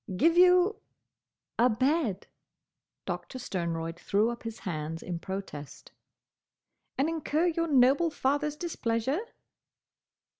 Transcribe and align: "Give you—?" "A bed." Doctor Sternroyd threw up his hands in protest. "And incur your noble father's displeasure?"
"Give 0.17 0.35
you—?" 0.35 0.77
"A 1.59 1.69
bed." 1.69 2.25
Doctor 3.05 3.37
Sternroyd 3.37 3.99
threw 3.99 4.31
up 4.31 4.41
his 4.41 4.57
hands 4.61 5.03
in 5.03 5.19
protest. 5.19 5.91
"And 6.97 7.07
incur 7.07 7.45
your 7.45 7.67
noble 7.67 8.09
father's 8.09 8.55
displeasure?" 8.55 9.19